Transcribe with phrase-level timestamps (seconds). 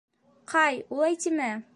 [0.53, 1.51] Кай, улай тимә!